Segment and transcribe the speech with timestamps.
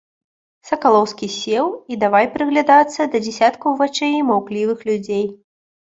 [0.69, 5.25] Сакалоўскі сеў і давай прыглядацца да дзесяткаў вачэй маўклівых людзей.